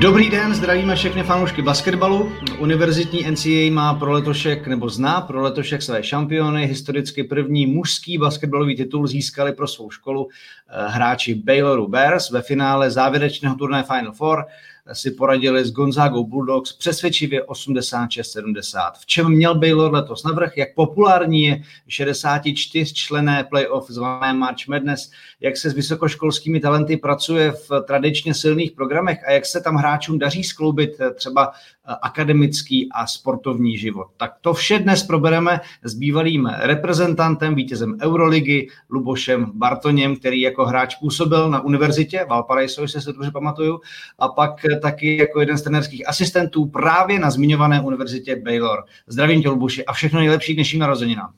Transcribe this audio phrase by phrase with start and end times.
[0.00, 2.32] Dobrý den, zdravíme všechny fanoušky basketbalu.
[2.58, 6.66] Univerzitní NCAA má pro letošek, nebo zná pro letošek své šampiony.
[6.66, 12.90] Historicky první mužský basketbalový titul získali pro svou školu eh, hráči Bayloru Bears ve finále
[12.90, 14.44] závěrečného turné Final Four
[14.92, 18.92] si poradili s Gonzagou Bulldogs přesvědčivě 86-70.
[19.00, 25.10] V čem měl Baylor letos navrh, jak populární je 64 člené playoff zvané March Madness,
[25.40, 29.18] jak se s vysokoškolskými talenty pracuje v tradičně silných programech?
[29.28, 31.52] A jak se tam hráčům daří skloubit třeba
[31.94, 34.06] akademický a sportovní život.
[34.16, 40.94] Tak to vše dnes probereme s bývalým reprezentantem, vítězem Euroligy, Lubošem Bartoněm, který jako hráč
[40.94, 43.80] působil na univerzitě Valparaiso, jestli se dobře pamatuju,
[44.18, 44.50] a pak
[44.82, 48.84] taky jako jeden z trenerských asistentů právě na zmiňované univerzitě Baylor.
[49.06, 51.32] Zdravím tě, Luboši, a všechno nejlepší k dnešním narozeninám.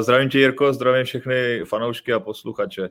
[0.00, 2.88] Zdravím tě, Jirko, zdravím všechny fanoušky a posluchače.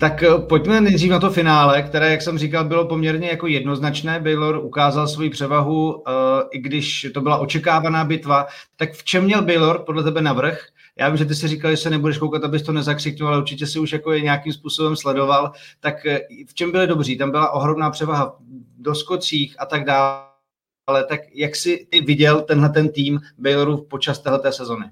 [0.00, 4.20] Tak eh, pojďme nejdřív na to finále, které, jak jsem říkal, bylo poměrně jako jednoznačné.
[4.20, 6.02] Baylor ukázal svoji převahu, uh,
[6.50, 8.46] i když to byla očekávaná bitva.
[8.76, 10.66] Tak v čem měl Baylor podle tebe navrh?
[10.96, 13.66] Já vím, že ty si říkal, že se nebudeš koukat, abys to nezakřiknul, ale určitě
[13.66, 15.52] si už jako je nějakým způsobem sledoval.
[15.80, 17.18] Tak eh, v čem byli dobří?
[17.18, 18.36] Tam byla ohromná převaha
[18.78, 21.04] do skocích a tak dále.
[21.08, 24.84] Tak jak jsi ty viděl tenhle ten tým Bayloru počas téhleté sezony?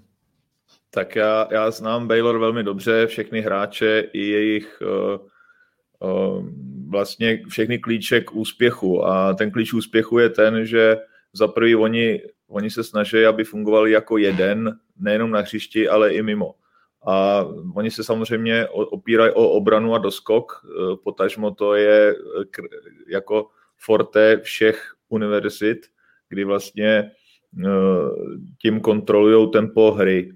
[0.91, 5.19] Tak já, já znám Baylor velmi dobře, všechny hráče i jejich uh,
[6.11, 6.47] uh,
[6.89, 9.07] vlastně všechny klíče k úspěchu.
[9.07, 10.97] A ten klíč úspěchu je ten, že
[11.33, 16.23] za prvý oni, oni se snaží, aby fungovali jako jeden, nejenom na hřišti, ale i
[16.23, 16.55] mimo.
[17.07, 22.15] A oni se samozřejmě opírají o obranu a doskok, uh, potažmo to je
[23.09, 25.79] jako forte všech univerzit,
[26.29, 27.11] kdy vlastně
[28.63, 30.33] tím kontrolují tempo hry.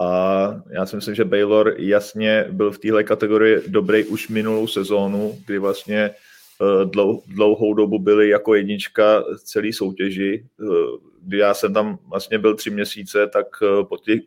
[0.00, 5.38] A já si myslím, že Baylor jasně byl v téhle kategorii dobrý už minulou sezónu,
[5.46, 10.46] kdy vlastně eh, dlou, dlouhou dobu byli jako jednička celý soutěži.
[10.60, 10.64] Eh,
[11.22, 14.20] kdy já jsem tam vlastně byl tři měsíce, tak eh, po těch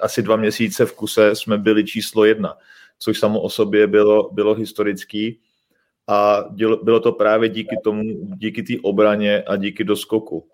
[0.00, 2.56] asi dva měsíce v kuse jsme byli číslo jedna,
[2.98, 5.40] což samo o sobě bylo, bylo historický.
[6.08, 6.44] A
[6.82, 8.02] bylo to právě díky tomu,
[8.36, 10.48] díky té obraně a díky doskoku.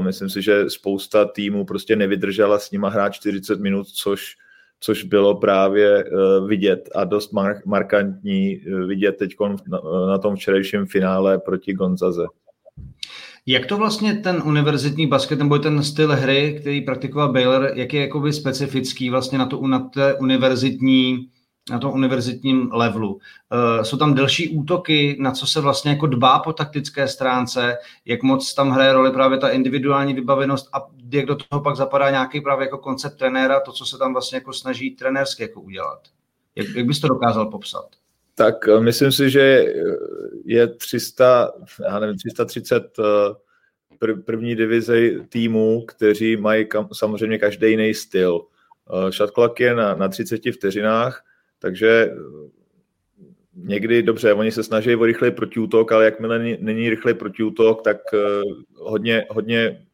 [0.00, 4.36] Myslím si, že spousta týmů prostě nevydržela s nima hrát 40 minut, což,
[4.80, 9.36] což bylo právě uh, vidět a dost mar- markantní uh, vidět teď
[9.68, 12.24] na, na tom včerejším finále proti Gonzaze.
[13.46, 18.00] Jak to vlastně ten univerzitní basket nebo ten styl hry, který praktikoval Baylor, jak je
[18.00, 21.28] jakoby specifický vlastně na, to, na té univerzitní
[21.70, 23.20] na tom univerzitním levelu.
[23.52, 28.22] Eh, jsou tam delší útoky, na co se vlastně jako dbá po taktické stránce, jak
[28.22, 32.40] moc tam hraje roli právě ta individuální vybavenost a jak do toho pak zapadá nějaký
[32.40, 36.00] právě jako koncept trenéra, to, co se tam vlastně jako snaží trenérsky jako udělat.
[36.56, 37.86] Jak, jak bys to dokázal popsat?
[38.34, 39.64] Tak eh, myslím si, že
[40.44, 41.52] je 300,
[41.88, 43.04] já nevím, 330 eh,
[44.24, 48.40] první divize týmů, kteří mají samozřejmě každý jiný styl.
[49.34, 51.24] Clock je na, na 30 vteřinách,
[51.58, 52.48] takže eh,
[53.54, 58.18] někdy, dobře, oni se snaží o rychlej protiútok, ale jakmile není rychlej protiútok, tak eh,
[58.74, 59.86] hodně, hodně,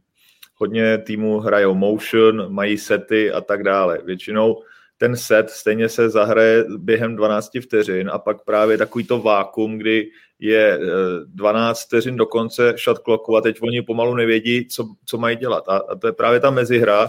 [0.54, 3.98] hodně týmů hrajou motion, mají sety a tak dále.
[4.04, 4.62] Většinou
[4.98, 10.10] ten set stejně se zahraje během 12 vteřin a pak právě takový to vákum, kdy
[10.38, 10.78] je
[11.26, 15.36] 12 eh, vteřin do konce shot clocku a teď oni pomalu nevědí, co, co mají
[15.36, 15.64] dělat.
[15.69, 17.08] A, a to je právě ta mezihra,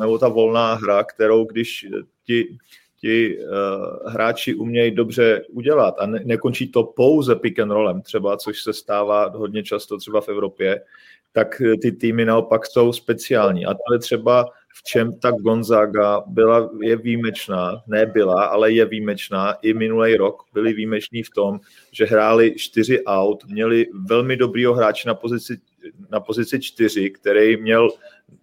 [0.00, 1.86] nebo ta volná hra, kterou když
[2.24, 2.58] ti
[3.00, 8.36] ti uh, hráči umějí dobře udělat a ne, nekončí to pouze pick and rollem třeba,
[8.36, 10.80] což se stává hodně často třeba v Evropě,
[11.36, 13.66] tak eh, ty týmy naopak jsou speciální.
[13.66, 18.84] A to je třeba v čem ta Gonzaga byla, je výjimečná, ne byla, ale je
[18.84, 19.52] výjimečná.
[19.52, 21.60] I minulý rok byli výjimeční v tom,
[21.92, 25.58] že hráli čtyři out, měli velmi dobrýho hráče na pozici,
[26.10, 27.88] na pozici čtyři, který měl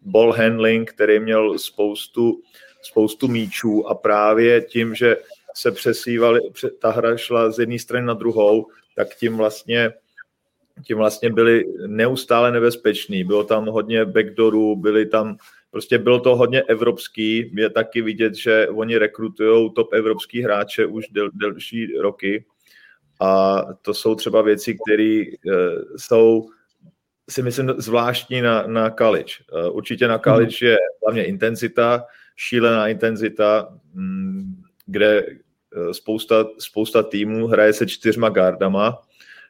[0.02, 2.42] ball handling, který měl spoustu
[2.84, 5.18] spoustu míčů a právě tím, že
[5.56, 6.40] se přesývali,
[6.80, 9.94] ta hra šla z jedné strany na druhou, tak tím vlastně
[10.86, 13.24] tím vlastně byli neustále nebezpeční.
[13.24, 15.38] Bylo tam hodně backdoorů, byli tam,
[15.72, 17.52] prostě bylo to hodně evropský.
[17.56, 22.46] Je taky vidět, že oni rekrutují top evropský hráče už del, delší roky.
[23.20, 25.32] A to jsou třeba věci, které e,
[25.98, 26.50] jsou
[27.30, 29.34] si myslím zvláštní na, na college.
[29.54, 30.72] E, určitě na college mhm.
[30.72, 39.02] je hlavně intenzita, šílená intenzita, mm, kde eh, spousta, spousta týmů hraje se čtyřma gardama,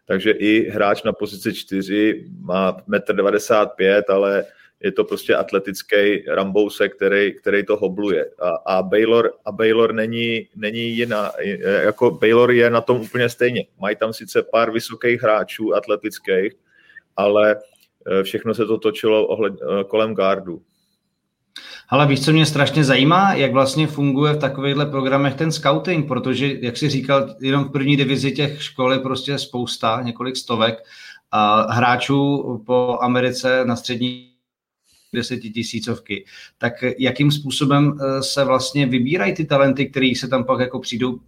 [0.05, 4.45] takže i hráč na pozici čtyři má 1,95 m, ale
[4.83, 8.29] je to prostě atletický Rambouse, který, který to hobluje.
[8.39, 11.31] A, a, Baylor, a Baylor není, není jiná,
[11.83, 13.65] jako Baylor je na tom úplně stejně.
[13.79, 16.53] Mají tam sice pár vysokých hráčů atletických,
[17.17, 17.55] ale
[18.07, 20.61] eh, všechno se to točilo ohled, eh, kolem gardu.
[21.93, 26.57] Ale víš, co mě strašně zajímá, jak vlastně funguje v takovýchhle programech ten scouting, protože,
[26.61, 30.83] jak jsi říkal, jenom v první divizi těch škol je prostě spousta, několik stovek
[31.31, 34.29] a hráčů po Americe na střední
[35.13, 36.25] desetitisícovky.
[36.57, 41.19] Tak jakým způsobem eh, se vlastně vybírají ty talenty, které se tam pak jako přijdou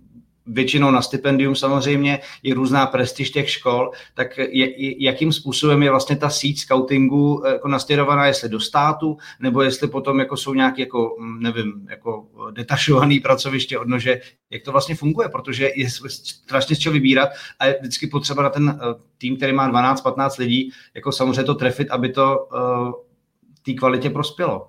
[0.48, 6.16] většinou na stipendium samozřejmě, je různá prestiž těch škol, tak je, jakým způsobem je vlastně
[6.16, 10.82] ta síť scoutingu eh, jako nastěrovaná, jestli do státu, nebo jestli potom jako jsou nějaké
[10.82, 16.80] jako, hm, nevím, jako detašované pracoviště odnože, jak to vlastně funguje, protože je strašně z
[16.80, 18.86] čeho vybírat a je vždycky potřeba na ten eh,
[19.18, 22.92] tým, který má 12-15 lidí, jako samozřejmě to trefit, aby to uh,
[23.66, 24.68] té kvalitě prospělo.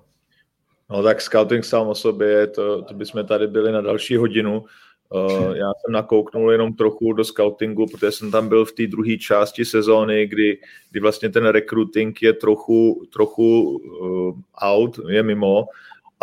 [0.89, 4.65] No tak scouting sám o sobě, to, to bychom tady byli na další hodinu,
[5.09, 9.17] Uh, já jsem nakouknul jenom trochu do scoutingu, protože jsem tam byl v té druhé
[9.17, 10.57] části sezóny, kdy,
[10.91, 15.65] kdy vlastně ten recruiting je trochu, trochu uh, out, je mimo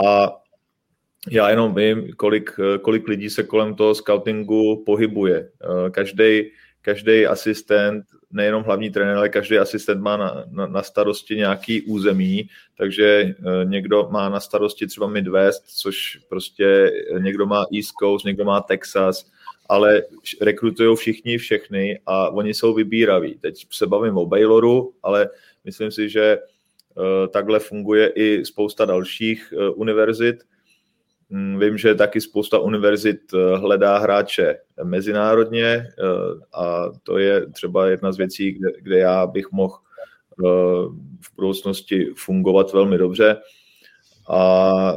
[0.06, 0.36] a
[1.30, 2.50] já jenom vím, kolik,
[2.82, 5.50] kolik lidí se kolem toho scoutingu pohybuje.
[5.90, 6.50] Každý
[6.84, 12.48] každý asistent, nejenom hlavní trenér, ale každý asistent má na, na, na starosti nějaký území,
[12.78, 13.34] takže e,
[13.64, 19.26] někdo má na starosti třeba Midwest, což prostě někdo má East Coast, někdo má Texas,
[19.68, 20.02] ale
[20.40, 23.34] rekrutují všichni všechny a oni jsou vybíraví.
[23.40, 25.28] Teď se bavím o Bayloru, ale
[25.64, 26.38] myslím si, že e,
[27.28, 30.36] takhle funguje i spousta dalších univerzit,
[31.58, 35.86] vím, že taky spousta univerzit eh, hledá hráče mezinárodně eh,
[36.54, 40.48] a to je třeba jedna z věcí, kde, kde já bych mohl eh,
[41.20, 43.36] v budoucnosti fungovat velmi dobře.
[44.28, 44.94] A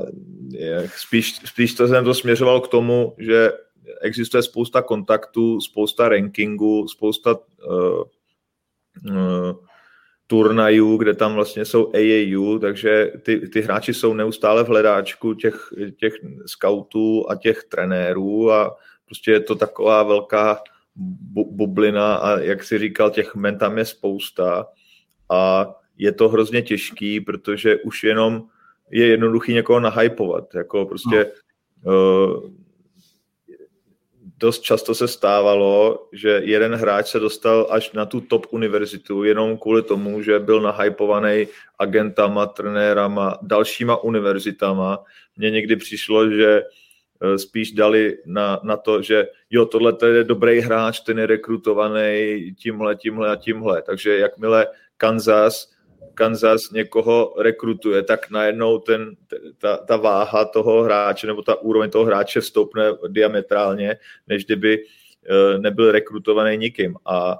[0.98, 3.51] spíš, spíš to jsem to směřoval k tomu, že
[4.01, 7.36] existuje spousta kontaktů, spousta rankingů, spousta
[7.68, 8.04] uh,
[9.12, 9.56] uh,
[10.27, 15.69] turnajů, kde tam vlastně jsou AAU, takže ty, ty hráči jsou neustále v hledáčku těch,
[16.00, 16.13] těch
[16.45, 20.59] scoutů a těch trenérů a prostě je to taková velká
[21.33, 24.68] bu- bublina a jak si říkal, těch men tam je spousta
[25.29, 28.44] a je to hrozně těžký, protože už jenom
[28.91, 31.31] je jednoduchý někoho nahypovat, jako prostě
[31.85, 31.94] no.
[31.94, 32.50] uh,
[34.38, 39.57] dost často se stávalo, že jeden hráč se dostal až na tu top univerzitu jenom
[39.57, 41.48] kvůli tomu, že byl nahypovaný
[41.80, 45.04] agentama, trenérama, dalšíma univerzitama.
[45.38, 46.62] Mně někdy přišlo, že
[47.22, 52.56] eh, spíš dali na, na to, že jo, tohle je dobrý hráč, ten je rekrutovaný
[52.57, 53.81] tímhle, tímhle a tímhle.
[53.81, 54.68] Takže jakmile
[54.98, 55.76] Kansas
[56.14, 59.16] Kansas někoho rekrutuje, tak najednou ten,
[59.58, 63.98] ta, ta váha toho hráče nebo ta úroveň toho hráče vstoupne diametrálně,
[64.28, 66.96] než kdyby eh, nebyl rekrutovaný nikým.
[67.06, 67.38] A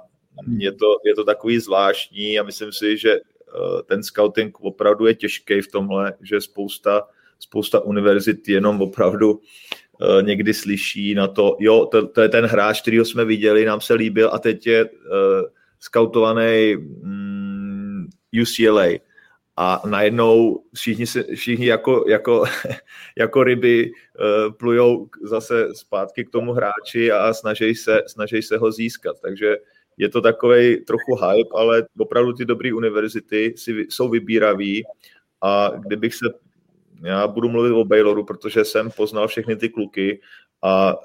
[0.58, 5.14] je to, je to takový zvláštní a myslím si, že eh, ten scouting opravdu je
[5.14, 7.02] těžký v tomhle, že spousta,
[7.38, 12.80] spousta univerzit jenom opravdu eh, někdy slyší na to, jo, to, to je ten hráč,
[12.80, 14.90] kterýho jsme viděli, nám se líbil a teď je uh,
[15.80, 17.27] skautovaný mm,
[18.42, 18.98] UCLA
[19.56, 22.44] a najednou všichni, se, všichni jako, jako,
[23.18, 28.72] jako ryby uh, plujou zase zpátky k tomu hráči a snaží se, snaží se ho
[28.72, 29.16] získat.
[29.20, 29.56] Takže
[29.96, 34.84] je to takový trochu hype, ale opravdu ty dobré univerzity si, jsou vybíraví
[35.42, 36.26] a kdybych se,
[37.02, 40.20] já budu mluvit o Bayloru, protože jsem poznal všechny ty kluky
[40.62, 40.96] a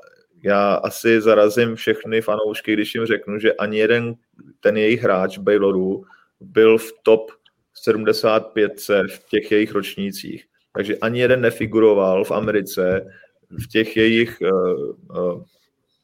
[0.43, 4.15] já asi zarazím všechny fanoušky, když jim řeknu, že ani jeden
[4.59, 6.03] ten jejich hráč Bayloru
[6.43, 7.31] byl v top
[7.73, 8.71] 75
[9.07, 10.45] v těch jejich ročnících.
[10.75, 13.05] Takže ani jeden nefiguroval v Americe
[13.63, 15.43] v těch jejich uh, uh,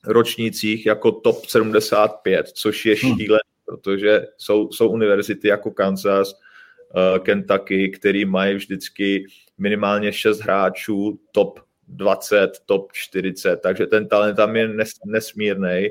[0.06, 3.18] ročnících jako top 75, což je hmm.
[3.18, 9.26] šílené, protože jsou, jsou univerzity jako Kansas, uh, Kentucky, který mají vždycky
[9.58, 15.88] minimálně 6 hráčů top 20, top 40, takže ten talent tam je nes, nesmírný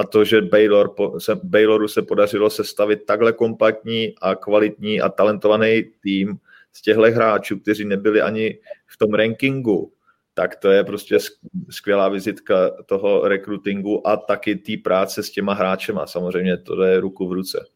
[0.00, 5.84] a to, že Baylor, se, Bayloru se podařilo sestavit takhle kompaktní a kvalitní a talentovaný
[6.02, 6.38] tým
[6.72, 9.92] z těchto hráčů, kteří nebyli ani v tom rankingu,
[10.34, 11.18] tak to je prostě
[11.70, 16.06] skvělá vizitka toho rekrutingu a taky té práce s těma hráčema.
[16.06, 17.66] Samozřejmě to je ruku v ruce.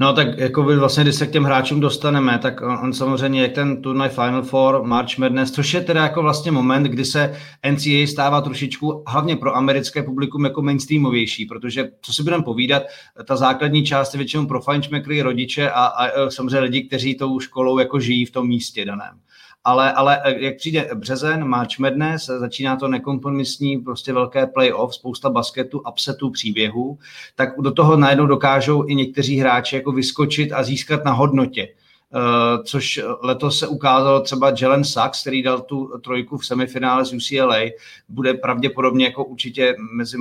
[0.00, 3.42] No tak jako by vlastně, když se k těm hráčům dostaneme, tak on, on samozřejmě
[3.42, 7.36] je ten turnaj Final Four, March Madness, což je teda jako vlastně moment, kdy se
[7.70, 12.82] NCAA stává trošičku, hlavně pro americké publikum, jako mainstreamovější, protože, co si budeme povídat,
[13.24, 17.78] ta základní část je většinou pro fajnšmekry, rodiče a, a samozřejmě lidi, kteří tou školou
[17.78, 19.18] jako žijí v tom místě daném
[19.64, 25.30] ale, ale eh, jak přijde březen, March Madness, začíná to nekompromisní, prostě velké playoff, spousta
[25.30, 26.98] basketu, upsetů, příběhů,
[27.34, 31.68] tak do toho najednou dokážou i někteří hráči jako vyskočit a získat na hodnotě.
[32.14, 37.12] Uh, což letos se ukázalo třeba Jalen Sachs, který dal tu trojku v semifinále z
[37.12, 37.60] UCLA,
[38.08, 40.18] bude pravděpodobně jako určitě mezi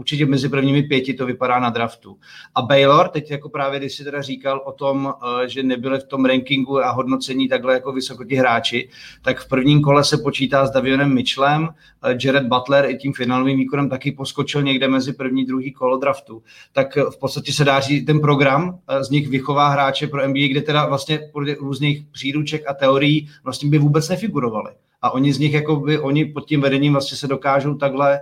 [0.00, 2.16] určitě mezi prvními pěti to vypadá na draftu.
[2.54, 5.14] A Baylor, teď jako právě, když si teda říkal o tom,
[5.44, 8.88] eh, že nebyli v tom rankingu a hodnocení takhle jako vysoko ti hráči,
[9.22, 13.58] tak v prvním kole se počítá s Davionem Mitchellem, eh, Jared Butler i tím finálovým
[13.58, 16.42] výkonem taky poskočil někde mezi první druhý kolo draftu.
[16.72, 20.48] Tak eh, v podstatě se dá říct, ten program z nich vychová hráče pro NBA,
[20.50, 24.70] kde teda vlastně podle různých příruček a teorií vlastně by vůbec nefigurovali.
[25.02, 28.20] A oni z nich, jako by, oni pod tím vedením vlastně se dokážou takhle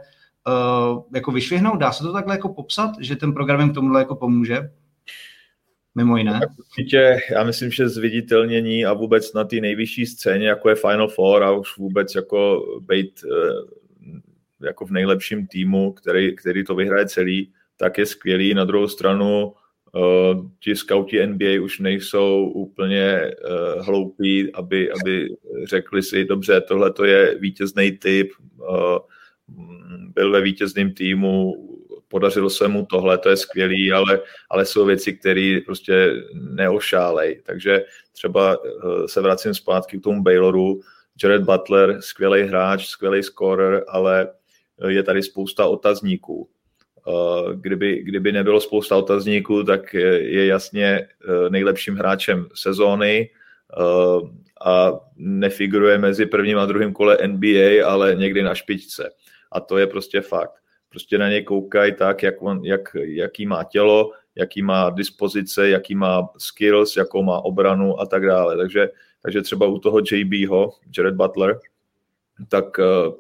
[1.15, 1.81] jako vyšvihnout?
[1.81, 4.71] Dá se to takhle jako popsat, že ten program k tomuhle jako pomůže?
[5.95, 6.41] Mimo jiné.
[6.59, 11.43] Určitě, já myslím, že zviditelnění a vůbec na té nejvyšší scéně, jako je Final Four
[11.43, 13.79] a už vůbec jako být uh,
[14.63, 18.55] jako v nejlepším týmu, který, který to vyhraje celý, tak je skvělý.
[18.55, 19.53] Na druhou stranu
[19.95, 25.29] uh, ti scouti NBA už nejsou úplně uh, hloupí, aby, aby
[25.65, 28.99] řekli si, dobře, tohle to je vítězný typ, uh,
[30.19, 31.55] byl ve vítězném týmu,
[32.09, 34.21] podařilo se mu tohle, to je skvělý, ale,
[34.51, 37.43] ale jsou věci, které prostě neošálej.
[37.47, 40.81] Takže třeba eh, se vracím zpátky k tomu Bayloru.
[41.23, 44.29] Jared Butler, skvělý hráč, skvělý scorer, ale
[44.83, 46.49] eh, je tady spousta otazníků.
[47.09, 51.09] Eh, kdyby, kdyby nebylo spousta otazníků, tak je jasně
[51.49, 53.31] nejlepším hráčem sezóny
[54.65, 59.11] a nefiguruje mezi prvním a druhým kole NBA, ale někdy na špičce
[59.53, 60.53] a to je prostě fakt.
[60.89, 65.95] Prostě na něj koukají tak, jak on, jak, jaký má tělo, jaký má dispozice, jaký
[65.95, 68.57] má skills, jakou má obranu a tak dále.
[68.57, 68.91] Takže,
[69.23, 71.59] takže třeba u toho JBho, Jared Butler,
[72.49, 73.13] tak, eh,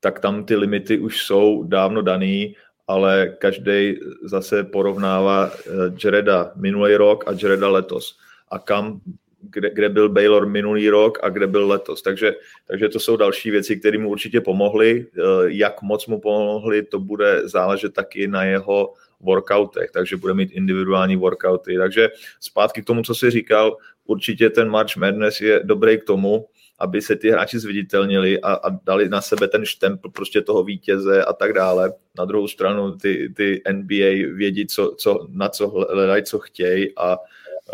[0.00, 2.56] tak tam ty limity už jsou dávno daný,
[2.88, 5.70] ale každý zase porovnává eh,
[6.04, 8.18] Jareda minulý rok a Jareda letos.
[8.48, 9.00] A kam
[9.50, 12.02] kde, kde byl Baylor minulý rok a kde byl letos.
[12.02, 12.34] Takže,
[12.66, 15.06] takže to jsou další věci, které mu určitě pomohly.
[15.06, 20.52] Eh, jak moc mu pomohly, to bude záležet taky na jeho workoutech, takže bude mít
[20.52, 21.78] individuální workouty.
[21.78, 22.08] Takže
[22.40, 26.46] zpátky k tomu, co jsi říkal, určitě ten March Madness je dobrý k tomu,
[26.78, 31.24] aby se ty hráči zviditelnili a, a dali na sebe ten štempl prostě toho vítěze
[31.24, 31.92] a tak dále.
[32.18, 37.18] Na druhou stranu ty, ty NBA vědí, co, co, na co hledají, co chtějí a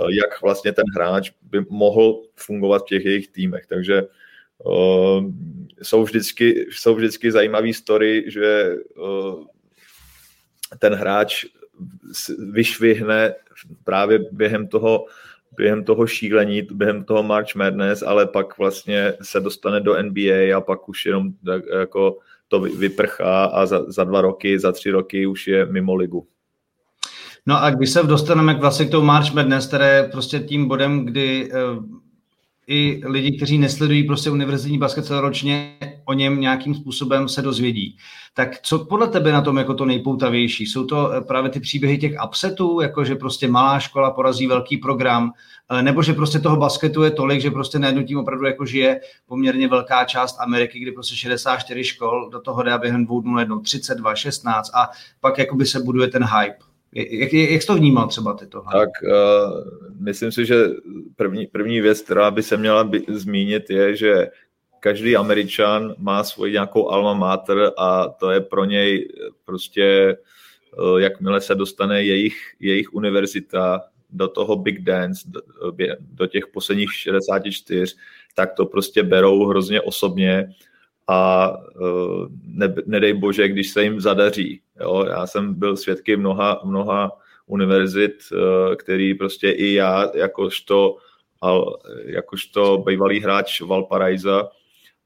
[0.08, 3.66] jak vlastně ten hráč by mohl fungovat v těch jejich týmech.
[3.66, 4.02] Takže
[4.64, 5.24] uh,
[5.82, 9.44] jsou, vždycky, jsou vždycky zajímavé story, že uh,
[10.78, 11.44] ten hráč
[12.52, 13.34] vyšvihne
[13.84, 15.06] právě během toho,
[15.56, 20.60] během toho šílení, během toho March Madness, ale pak vlastně se dostane do NBA a
[20.60, 21.32] pak už jenom
[21.78, 22.18] jako
[22.48, 26.26] to vyprchá a za, za dva roky, za tři roky už je mimo ligu.
[27.46, 30.68] No a když se dostaneme k vlastně k tomu March Madness, které je prostě tím
[30.68, 31.84] bodem, kdy uh,
[32.66, 37.96] i lidi, kteří nesledují prostě univerzitní basket celoročně, o něm nějakým způsobem se dozvědí.
[38.34, 40.66] Tak co podle tebe na tom jako to nejpoutavější?
[40.66, 44.76] Jsou to eh, právě ty příběhy těch upsetů, jako že prostě malá škola porazí velký
[44.76, 45.32] program,
[45.70, 49.00] eh, nebo že prostě toho basketu je tolik, že prostě najednou tím opravdu jako žije
[49.26, 53.58] poměrně velká část Ameriky, kdy prostě 64 škol do toho dá během dvou dnů jednou
[53.58, 56.71] 32, 16 a pak jakoby se buduje ten hype.
[56.94, 58.72] Jak, jak jsi to vnímal třeba ty tohle?
[58.72, 59.64] Tak uh,
[60.00, 60.64] myslím si, že
[61.16, 64.30] první, první věc, která by se měla by, zmínit, je, že
[64.80, 69.08] každý Američan má svoji nějakou alma mater a to je pro něj
[69.44, 70.16] prostě,
[70.78, 73.80] uh, jakmile se dostane jejich, jejich univerzita
[74.10, 75.40] do toho Big Dance, do,
[76.00, 77.94] do těch posledních 64,
[78.34, 80.54] tak to prostě berou hrozně osobně
[81.08, 84.60] a uh, ne, nedej bože, když se jim zadaří.
[84.82, 85.04] Jo?
[85.08, 87.10] Já jsem byl svědky mnoha, mnoha
[87.46, 90.96] univerzit, uh, který prostě i já, jakožto,
[92.04, 94.48] jakožto bývalý hráč Valparaiza,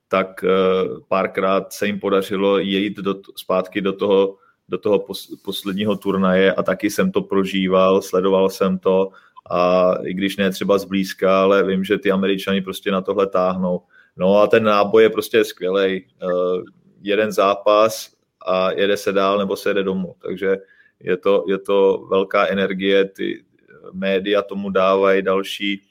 [0.09, 4.37] tak uh, párkrát se jim podařilo jít do, zpátky do toho,
[4.69, 9.11] do toho pos, posledního turnaje a taky jsem to prožíval, sledoval jsem to
[9.51, 13.83] a i když ne třeba zblízka, ale vím, že ty američani prostě na tohle táhnou.
[14.17, 16.05] No a ten náboj je prostě skvělý.
[16.23, 16.63] Uh,
[17.03, 18.16] jeden zápas
[18.47, 20.15] a jede se dál nebo se jede domů.
[20.23, 20.57] Takže
[21.01, 23.45] je to, je to velká energie, ty,
[23.93, 25.83] média tomu dávají další,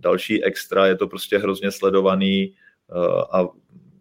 [0.00, 2.54] další extra, je to prostě hrozně sledovaný
[3.32, 3.48] a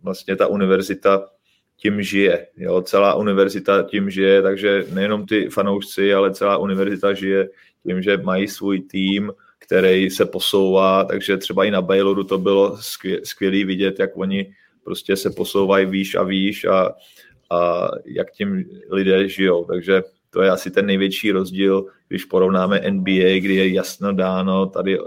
[0.03, 1.29] vlastně ta univerzita
[1.75, 2.47] tím žije.
[2.57, 2.81] Jo?
[2.81, 7.49] Celá univerzita tím žije, takže nejenom ty fanoušci, ale celá univerzita žije
[7.87, 12.77] tím, že mají svůj tým, který se posouvá, takže třeba i na Bayloru to bylo
[13.23, 14.53] skvělé vidět, jak oni
[14.83, 16.95] prostě se posouvají výš a výš a,
[17.53, 19.65] a jak tím lidé žijou.
[19.65, 24.99] Takže to je asi ten největší rozdíl, když porovnáme NBA, kdy je jasno dáno, tady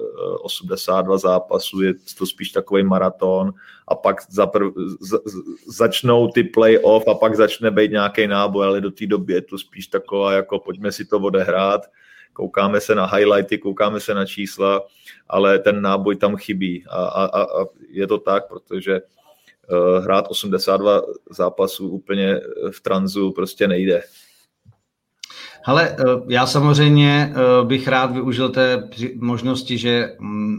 [0.42, 3.52] 82 eh, zápasů, je to spíš takový maraton
[3.88, 5.18] a pak zaprv, z,
[5.66, 9.58] začnou ty play-off a pak začne být nějaký náboj, ale do té doby je to
[9.58, 11.80] spíš taková, jako pojďme si to odehrát,
[12.32, 14.82] koukáme se na highlighty, koukáme se na čísla,
[15.28, 19.25] ale ten náboj tam chybí a, a, a je to tak, protože uh,
[20.02, 24.02] hrát 82 zápasů úplně v tranzu prostě nejde.
[25.68, 30.56] Hele, eh, já samozřejmě eh, bych rád využil té možnosti, že mm,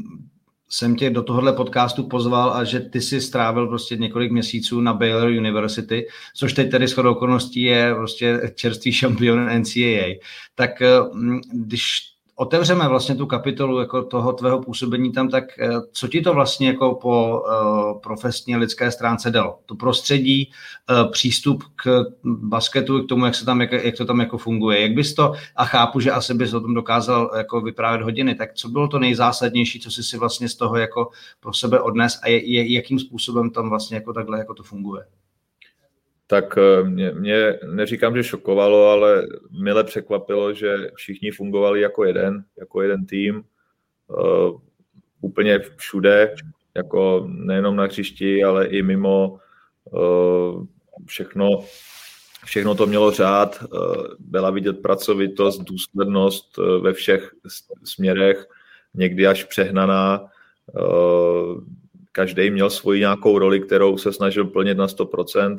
[0.70, 4.94] jsem tě do tohohle podcastu pozval a že ty si strávil prostě několik měsíců na
[4.94, 10.16] Baylor University, což teď tedy shodou okolností je prostě čerstvý šampion NCAA.
[10.56, 12.00] Tak eh, mm, když
[12.40, 16.68] otevřeme vlastně tu kapitolu jako toho tvého působení tam, tak eh, co ti to vlastně
[16.68, 19.60] jako po uh, profesní lidské stránce dalo?
[19.66, 20.52] To prostředí,
[20.90, 24.82] uh, přístup k basketu, k tomu, jak, se tam, jak, jak to tam jako funguje.
[24.82, 28.54] Jak bys to, a chápu, že asi bys o tom dokázal jako vyprávět hodiny, tak
[28.54, 32.28] co bylo to nejzásadnější, co jsi si vlastně z toho jako pro sebe odnes a
[32.28, 35.04] je, je, jakým způsobem tam vlastně jako takhle jako to funguje?
[36.28, 39.28] Tak eh, mě, mě neříkám, že šokovalo, ale
[39.62, 43.44] mile překvapilo, že všichni fungovali jako jeden, jako jeden tým,
[44.08, 44.62] uh,
[45.22, 46.36] úplně všude,
[46.76, 49.40] jako nejenom na hřišti, ale i mimo.
[49.86, 50.66] Uh,
[51.06, 51.64] všechno,
[52.46, 57.32] všechno to mělo řád, uh, byla vidět pracovitost, důslednost uh, ve všech
[57.84, 58.46] směrech,
[58.94, 60.26] někdy až přehnaná.
[62.12, 65.58] Každý měl svoji nějakou roli, kterou se snažil plnit na 100%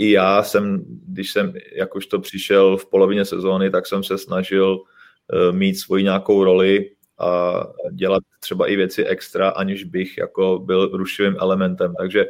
[0.00, 5.52] i já jsem, když jsem jakožto přišel v polovině sezóny, tak jsem se snažil eh,
[5.52, 11.36] mít svoji nějakou roli a dělat třeba i věci extra, aniž bych jako byl rušivým
[11.40, 11.94] elementem.
[11.98, 12.26] Takže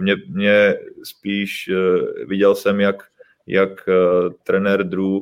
[0.00, 3.02] mě, mě spíš eh, viděl jsem, jak,
[3.46, 5.18] jak eh, trenér Drew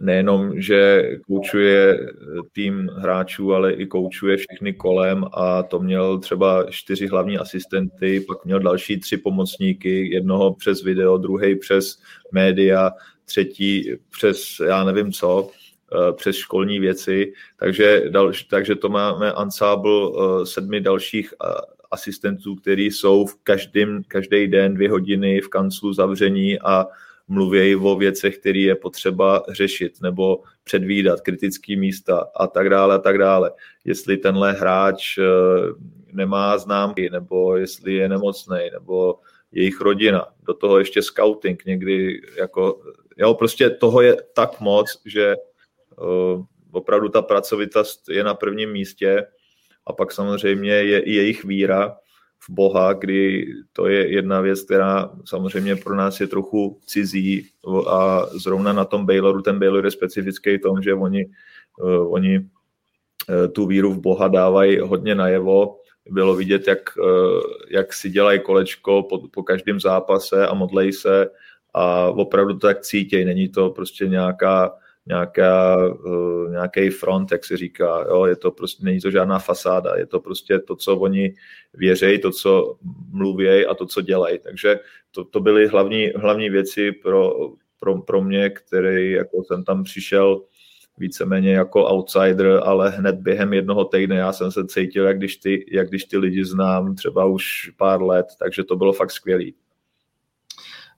[0.00, 2.08] nejenom, že koučuje
[2.52, 8.44] tým hráčů, ale i koučuje všechny kolem a to měl třeba čtyři hlavní asistenty, pak
[8.44, 12.90] měl další tři pomocníky, jednoho přes video, druhý přes média,
[13.24, 15.50] třetí přes já nevím co,
[15.92, 21.46] eh, přes školní věci, takže, dal, takže to máme ansábl eh, sedmi dalších eh,
[21.90, 23.34] asistentů, kteří jsou v
[24.08, 26.86] každý den dvě hodiny v kanclu zavření a
[27.28, 32.98] mluvějí o věcech, které je potřeba řešit nebo předvídat, kritické místa a tak dále a
[32.98, 33.52] tak dále.
[33.84, 35.22] Jestli tenhle hráč eh,
[36.12, 39.18] nemá známky, nebo jestli je nemocný, nebo
[39.52, 42.80] jejich rodina, do toho ještě scouting někdy, jako,
[43.16, 45.36] jo, prostě toho je tak moc, že
[45.98, 49.26] uh, opravdu ta pracovitost je na prvním místě
[49.86, 51.96] a pak samozřejmě je i jejich víra,
[52.40, 57.46] v Boha, kdy to je jedna věc, která samozřejmě pro nás je trochu cizí
[57.88, 61.26] a zrovna na tom Bayloru, ten Baylor je specifický v tom, že oni,
[61.80, 65.76] uh, oni uh, tu víru v Boha dávají hodně najevo.
[66.10, 71.30] Bylo vidět, jak, uh, jak si dělají kolečko po, po každém zápase a modlej se
[71.74, 73.24] a opravdu to tak cítějí.
[73.24, 74.72] Není to prostě nějaká
[75.08, 78.04] nějaká, uh, nějaký front, jak se říká.
[78.08, 78.24] Jo?
[78.24, 81.34] Je to prostě, není to žádná fasáda, je to prostě to, co oni
[81.74, 82.76] věřejí, to, co
[83.10, 84.38] mluvějí a to, co dělají.
[84.38, 87.32] Takže to, to byly hlavní, hlavní věci pro,
[87.80, 90.42] pro, pro mě, který jako jsem tam přišel
[90.98, 95.64] víceméně jako outsider, ale hned během jednoho týdne já jsem se cítil, jak když ty,
[95.72, 99.54] jak když ty lidi znám třeba už pár let, takže to bylo fakt skvělý.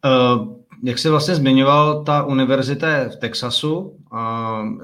[0.04, 3.96] Uh, jak jsi vlastně zmiňoval, ta univerzita je v Texasu,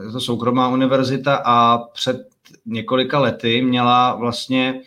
[0.06, 2.16] je to soukromá univerzita a před
[2.66, 4.80] několika lety měla vlastně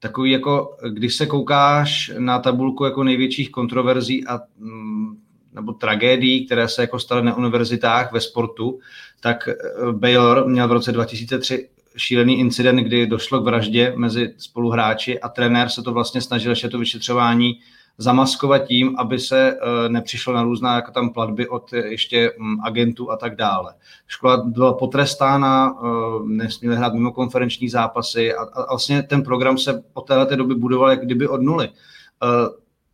[0.00, 5.16] takový jako, když se koukáš na tabulku jako největších kontroverzí a mm,
[5.52, 8.78] nebo tragédií, které se jako staly na univerzitách ve sportu,
[9.20, 9.54] tak eh,
[9.92, 15.68] Baylor měl v roce 2003 šílený incident, kdy došlo k vraždě mezi spoluhráči a trenér
[15.68, 17.60] se to vlastně snažil ještě to vyšetřování
[17.98, 22.60] zamaskovat tím, aby se eh, nepřišlo na různá jako tam platby od eh, ještě mm,
[22.60, 23.74] agentů a tak dále.
[24.06, 25.88] Škola byla potrestána, eh,
[26.24, 30.90] nesměly hrát mimo konferenční zápasy a, a vlastně ten program se od této doby budoval
[30.90, 31.68] jak kdyby od nuly.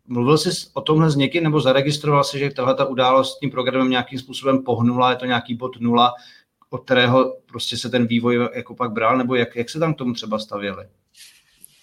[0.06, 3.50] Mluvil jsi o tomhle s někým nebo zaregistroval si, že tahle ta událost s tím
[3.50, 6.14] programem nějakým způsobem pohnula, je to nějaký bod nula,
[6.70, 9.98] od kterého prostě se ten vývoj jako pak bral, nebo jak, jak se tam k
[9.98, 10.84] tomu třeba stavěli?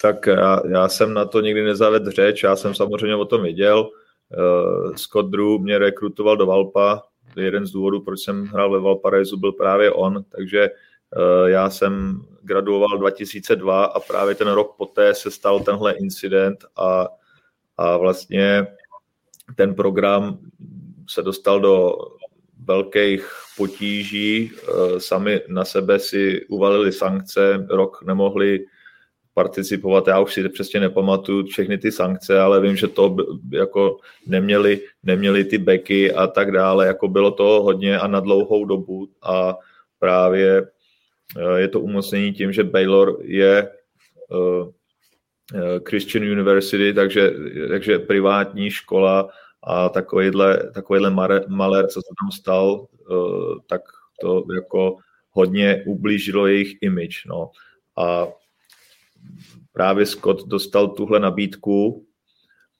[0.01, 3.89] Tak já, já jsem na to nikdy nezavedl řeč, já jsem samozřejmě o tom věděl.
[4.37, 7.03] Uh, Scott Drew mě rekrutoval do Valpa,
[7.35, 12.21] jeden z důvodů, proč jsem hrál ve Valparaisu, byl právě on, takže uh, já jsem
[12.41, 17.07] graduoval 2002 a právě ten rok poté se stal tenhle incident a,
[17.77, 18.67] a vlastně
[19.55, 20.39] ten program
[21.09, 21.95] se dostal do
[22.65, 28.65] velkých potíží, eh, sami na sebe si uvalili sankce, rok nemohli
[29.33, 33.15] participovat, já už si přesně nepamatuju všechny ty sankce, ale vím, že to
[33.51, 38.65] jako neměli, neměli ty beky a tak dále, jako bylo to hodně a na dlouhou
[38.65, 39.57] dobu a
[39.99, 40.67] právě
[41.37, 43.69] eh, je to umocnění tím, že Baylor je
[44.33, 47.33] eh, Christian University, takže,
[47.69, 49.29] takže privátní škola
[49.63, 51.09] a takovýhle, takovýhle
[51.47, 53.81] maler, co se tam stal, eh, tak
[54.21, 54.97] to jako
[55.31, 57.25] hodně ublížilo jejich image.
[57.27, 57.51] No.
[57.97, 58.27] A
[59.73, 62.05] právě Scott dostal tuhle nabídku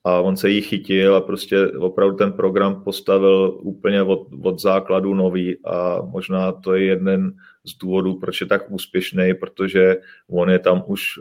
[0.04, 5.14] a on se jí chytil a prostě opravdu ten program postavil úplně od, od základu
[5.14, 7.34] nový a možná to je jeden
[7.66, 9.98] z důvodů, proč je tak úspěšný, protože
[10.30, 11.20] on je tam už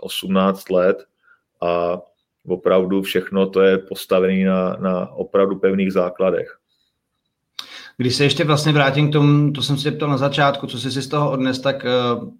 [0.00, 1.04] 18 eh, let
[1.62, 2.00] a
[2.46, 6.58] opravdu všechno to je postavené na, na opravdu pevných základech.
[7.96, 10.90] Když se ještě vlastně vrátím k tomu, to jsem si ptal na začátku, co jsi
[10.90, 11.90] si z toho odnes, tak eh,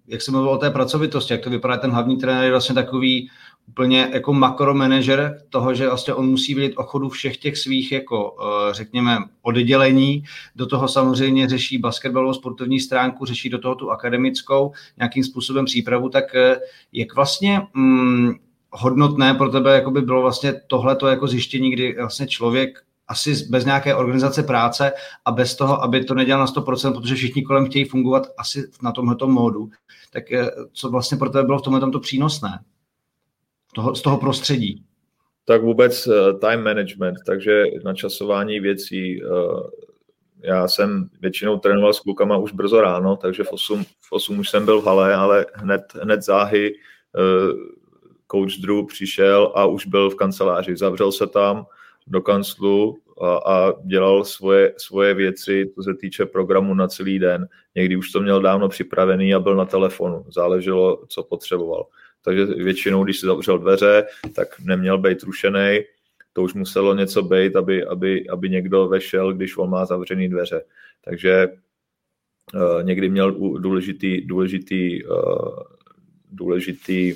[0.07, 3.29] jak jsem mluvil o té pracovitosti, jak to vypadá, ten hlavní trenér je vlastně takový
[3.67, 8.35] úplně jako makromanager toho, že vlastně on musí vidět o chodu všech těch svých, jako
[8.39, 10.23] eh, řekněme, oddělení.
[10.55, 16.09] Do toho samozřejmě řeší basketbalovou sportovní stránku, řeší do toho tu akademickou, nějakým způsobem přípravu,
[16.09, 16.57] tak eh,
[16.93, 18.33] jak vlastně mm,
[18.71, 23.65] hodnotné pro tebe jako by bylo vlastně tohleto jako zjištění, kdy vlastně člověk asi bez
[23.65, 24.91] nějaké organizace práce
[25.25, 28.91] a bez toho, aby to nedělal na 100%, protože všichni kolem chtějí fungovat asi na
[28.91, 29.69] tomhle módu,
[30.11, 32.59] tak eh, co vlastně pro tebe bylo v tomhle to přínosné?
[33.75, 34.83] Toho, z toho prostředí?
[35.45, 39.23] Tak vůbec uh, time management, takže načasování věcí.
[39.23, 39.61] Uh,
[40.43, 44.49] já jsem většinou trénoval s klukama už brzo ráno, takže v 8, v 8 už
[44.49, 46.73] jsem byl v hale, ale hned, hned záhy
[48.31, 50.77] coach Drew přišel a už byl v kanceláři.
[50.77, 51.65] Zavřel se tam
[52.07, 57.47] do kanclu a, a dělal svoje, svoje věci, co se týče programu na celý den.
[57.75, 60.25] Někdy už to měl dávno připravený a byl na telefonu.
[60.29, 61.85] Záleželo, co potřeboval.
[62.25, 65.79] Takže většinou, když si zavřel dveře, tak neměl být rušený.
[66.33, 70.61] To už muselo něco být, aby, aby, aby někdo vešel, když on má zavřený dveře.
[71.05, 71.47] Takže
[72.53, 75.59] uh, někdy měl důležitý, důležitý, uh,
[76.31, 77.15] důležitý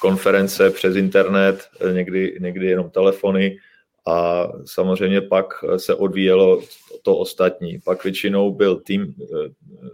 [0.00, 3.58] konference přes internet, někdy, někdy jenom telefony
[4.06, 6.62] a samozřejmě pak se odvíjelo
[7.02, 7.80] to ostatní.
[7.84, 9.26] Pak většinou byl tým eh,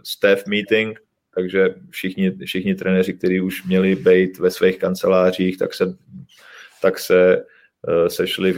[0.03, 0.99] staff meeting,
[1.35, 5.97] takže všichni, všichni trenéři, kteří už měli být ve svých kancelářích, tak se,
[6.81, 7.45] tak se
[7.87, 8.57] eh, sešli v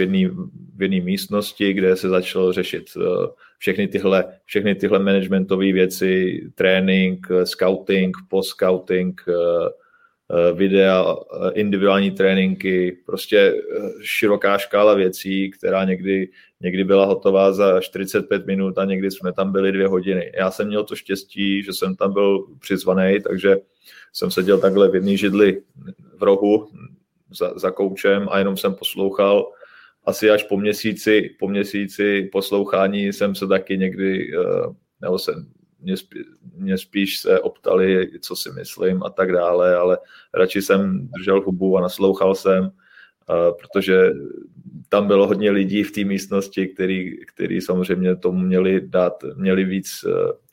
[0.82, 8.18] jedné místnosti, kde se začalo řešit eh, všechny tyhle, všechny tyhle managementové věci, trénink, scouting,
[8.30, 9.22] post-scouting,
[10.54, 16.30] videa, eh, individuální tréninky, prostě eh, široká škála věcí, která někdy,
[16.62, 20.32] někdy byla hotová za 45 minut a někdy jsme tam byli dvě hodiny.
[20.36, 23.58] Já jsem měl to štěstí, že jsem tam byl přizvaný, takže
[24.14, 25.62] jsem seděl takhle v jedné židli
[26.18, 26.70] v rohu
[27.32, 29.52] za, za koučem a jenom jsem poslouchal.
[30.06, 34.32] Asi až po měsíci, po měsíci poslouchání jsem se taky někdy,
[35.02, 36.24] nebo jsem mě, spí,
[36.56, 39.98] mě spíš se optali, co si myslím a tak dále, ale
[40.34, 42.72] radši jsem držel hubu a naslouchal jsem,
[43.60, 44.12] protože
[44.90, 50.06] tam bylo hodně lidí v té místnosti, který, který samozřejmě tomu měli dát, měli víc,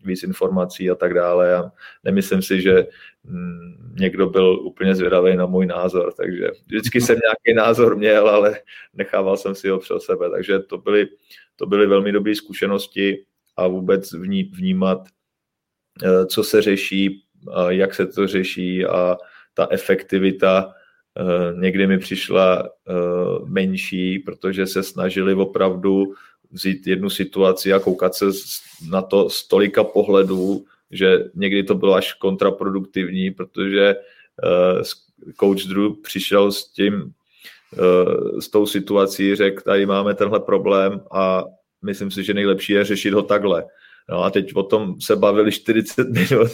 [0.04, 1.56] víc informací a tak dále.
[1.56, 1.72] A
[2.04, 2.86] nemyslím si, že
[3.24, 8.60] mm, někdo byl úplně zvědavý na můj názor, takže vždycky jsem nějaký názor měl, ale
[8.94, 11.08] nechával jsem si ho pro sebe, takže to byly,
[11.56, 13.24] to byly velmi dobré zkušenosti
[13.56, 15.08] a vůbec vní, vnímat
[16.04, 17.22] Eh, co se řeší,
[17.68, 19.16] jak se to řeší a
[19.54, 20.74] ta efektivita
[21.18, 22.92] eh, někdy mi přišla eh,
[23.44, 26.14] menší, protože se snažili opravdu
[26.50, 28.24] vzít jednu situaci a koukat se
[28.90, 33.96] na to z tolika pohledů, že někdy to bylo až kontraproduktivní, protože
[35.40, 37.12] coach Drew přišel s tím,
[38.40, 41.44] s tou situací, řekl, tady máme tenhle problém a
[41.86, 43.64] myslím si, že nejlepší je řešit ho takhle.
[44.08, 46.52] No a teď o tom se bavili 40 minut.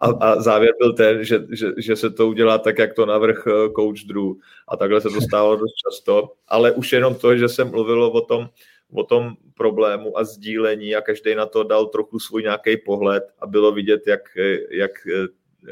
[0.00, 3.46] A, a závěr byl ten, že, že, že se to udělá tak, jak to navrh
[3.46, 4.32] eh, coach Drew.
[4.68, 8.20] A takhle se to stalo dost často, ale už jenom to, že se mluvilo o
[8.20, 8.48] tom,
[8.92, 13.46] o tom problému a sdílení a každý na to dal trochu svůj nějaký pohled a
[13.46, 14.20] bylo vidět, jak,
[14.70, 14.92] jak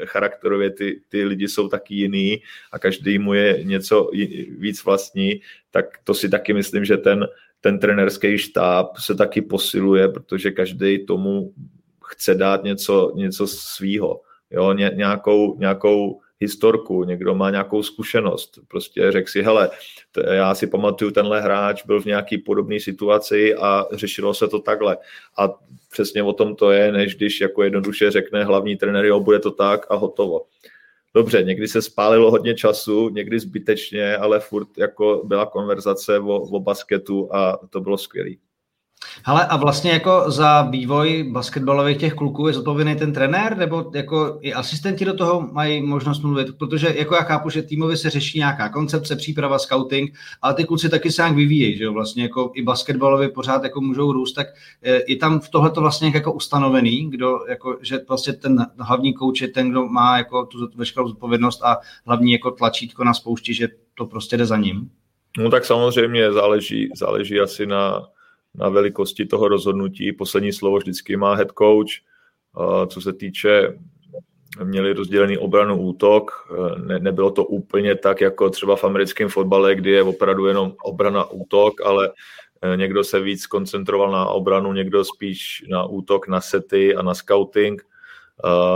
[0.05, 4.09] charakterově ty, ty lidi jsou taky jiný a každý mu je něco
[4.57, 7.27] víc vlastní, tak to si taky myslím, že ten,
[7.63, 11.53] ten trenerský štáb se taky posiluje, protože každý tomu
[12.05, 14.21] chce dát něco, něco svýho,
[14.51, 18.59] jo, ně, nějakou, nějakou historku, někdo má nějakou zkušenost.
[18.67, 19.69] Prostě řekl si, hele,
[20.11, 24.59] t- já si pamatuju, tenhle hráč byl v nějaký podobné situaci a řešilo se to
[24.59, 24.97] takhle.
[25.37, 25.49] A
[25.91, 29.51] přesně o tom to je, než když jako jednoduše řekne hlavní trenér, jo, bude to
[29.51, 30.41] tak a hotovo.
[31.15, 36.59] Dobře, někdy se spálilo hodně času, někdy zbytečně, ale furt jako byla konverzace o, o
[36.59, 38.29] basketu a to bylo skvělé.
[39.25, 44.37] Ale a vlastně jako za vývoj basketbalových těch kluků je zodpovědný ten trenér, nebo jako
[44.41, 48.37] i asistenti do toho mají možnost mluvit, protože jako já chápu, že týmově se řeší
[48.37, 52.51] nějaká koncepce, příprava, scouting, ale ty kluci taky se nějak vyvíjejí, že jo, vlastně jako
[52.55, 54.47] i basketbalově pořád jako můžou růst, tak
[54.83, 59.13] eh, je tam v tohle to vlastně jako ustanovený, kdo jako, že vlastně ten hlavní
[59.13, 63.53] kouč je ten, kdo má jako tu veškerou zodpovědnost a hlavní jako tlačítko na spoušti,
[63.53, 64.89] že to prostě jde za ním.
[65.37, 68.07] No tak samozřejmě záleží, záleží asi na,
[68.55, 70.11] na velikosti toho rozhodnutí.
[70.11, 71.91] Poslední slovo vždycky má head coach.
[72.87, 73.77] Co se týče,
[74.63, 76.31] měli rozdělený obranu útok,
[76.85, 81.31] ne, nebylo to úplně tak, jako třeba v americkém fotbale, kdy je opravdu jenom obrana
[81.31, 82.11] útok, ale
[82.61, 87.13] e, někdo se víc koncentroval na obranu, někdo spíš na útok, na sety a na
[87.13, 87.85] scouting,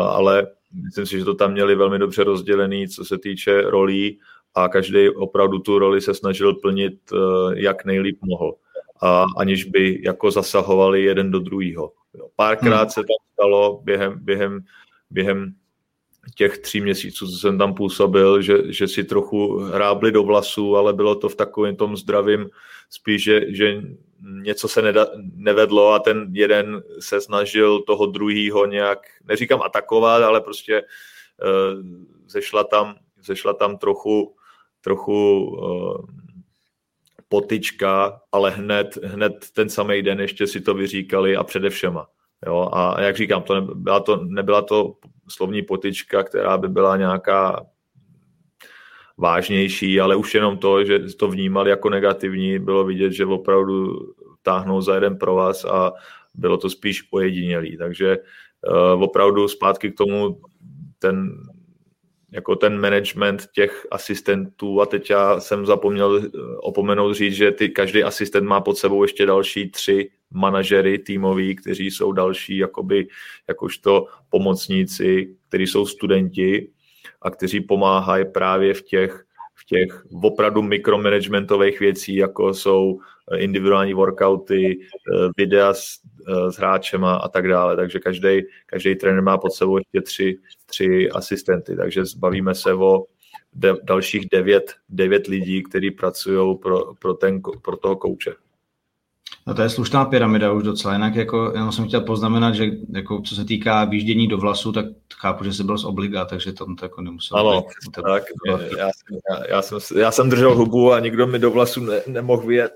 [0.10, 0.48] ale
[0.84, 4.20] myslím si, že to tam měli velmi dobře rozdělený, co se týče rolí
[4.56, 7.18] a každý opravdu tu roli se snažil plnit, e,
[7.60, 8.56] jak nejlíp mohl
[9.02, 11.92] a aniž by jako zasahovali jeden do druhého.
[12.36, 12.90] Párkrát hmm.
[12.90, 14.60] se tam stalo během, během,
[15.10, 15.54] během
[16.36, 20.94] těch tří měsíců, co jsem tam působil, že, že si trochu hrábli do vlasů, ale
[20.94, 22.50] bylo to v takovém tom zdravím
[22.90, 23.82] spíš, že, že
[24.44, 30.42] něco se neda, nevedlo a ten jeden se snažil toho druhýho nějak, neříkám atakovat, ale
[30.42, 31.84] prostě uh,
[32.28, 34.36] zešla, tam, zešla tam trochu,
[34.82, 36.06] trochu uh,
[37.30, 42.08] potyčka, ale hned, hned ten samý den ještě si to vyříkali a předevšema.
[42.46, 44.94] Jo, a jak říkám, to nebyla, to, nebyla to
[45.30, 47.66] slovní potyčka, která by byla nějaká
[49.18, 54.00] vážnější, ale už jenom to, že to vnímali jako negativní, bylo vidět, že opravdu
[54.42, 55.94] táhnou za jeden pro vás a
[56.36, 57.78] bylo to spíš ojedinělý.
[57.78, 60.42] Takže uh, opravdu zpátky k tomu
[61.00, 61.30] ten
[62.32, 64.82] jako ten management těch asistentů.
[64.82, 69.04] A teď já jsem zapomněl eh, opomenout říct, že ty, každý asistent má pod sebou
[69.04, 73.08] ještě další tři manažery týmoví, kteří jsou další jakoby,
[73.48, 76.70] jakožto pomocníci, kteří jsou studenti
[77.22, 83.00] a kteří pomáhají právě v těch, v těch opravdu mikromanagementových věcí, jako jsou
[83.36, 86.00] individuální workouty, eh, videa s,
[86.50, 87.76] s hráčema a tak dále.
[87.76, 93.06] Takže každý, každý trenér má pod sebou ještě tři, tři asistenty, takže zbavíme se o
[93.54, 97.18] de, dalších devět, devět lidí, kteří pracují pro, pro,
[97.62, 98.47] pro toho kouče.
[99.48, 103.22] No to je slušná pyramida už docela, jinak jako, já jsem chtěl poznamenat, že jako,
[103.22, 106.66] co se týká výždění do vlasu, tak chápu, že jsi byl z obliga, takže to,
[106.76, 107.38] to jako nemusel.
[107.38, 107.64] Ano,
[107.96, 108.90] tak, tak já, já,
[109.50, 112.72] já, jsem, já jsem držel hubu a nikdo mi do vlasu ne, nemohl vyjet.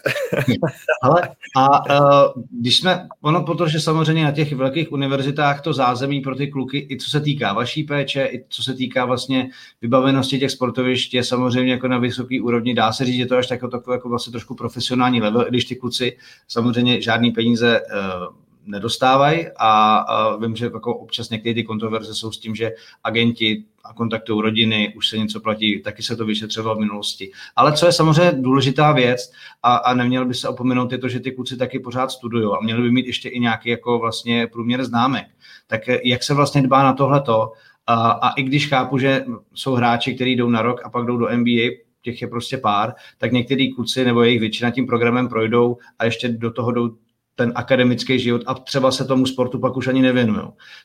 [1.04, 6.36] Ale a uh, když jsme, ono protože samozřejmě na těch velkých univerzitách to zázemí pro
[6.36, 9.50] ty kluky, i co se týká vaší péče, i co se týká vlastně
[9.82, 13.48] vybavenosti těch sportovišť, je samozřejmě jako na vysoký úrovni, dá se říct, že to až
[13.48, 16.18] takové jako, jako vlastně trošku profesionální level, když ty kluci
[16.62, 22.32] samozřejmě žádný peníze uh, nedostávají a, a vím, že jako občas některé ty kontroverze jsou
[22.32, 22.72] s tím, že
[23.04, 27.32] agenti a kontaktují rodiny, už se něco platí, taky se to vyšetřovalo v minulosti.
[27.56, 29.32] Ale co je samozřejmě důležitá věc
[29.64, 32.64] a, a neměl by se opomenout je to, že ty kluci taky pořád studují a
[32.64, 35.26] měli by mít ještě i nějaký jako vlastně průměr známek.
[35.68, 37.52] Tak jak se vlastně dbá na tohleto
[37.88, 41.18] a, a i když chápu, že jsou hráči, kteří jdou na rok a pak jdou
[41.18, 45.78] do NBA, těch je prostě pár, tak některý kluci nebo jejich většina tím programem projdou
[46.00, 46.96] a ještě do toho jdou
[47.36, 50.42] ten akademický život a třeba se tomu sportu pak už ani nevěnují.